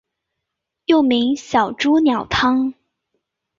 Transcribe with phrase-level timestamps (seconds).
[0.85, 2.73] 又名小朱鸟汤。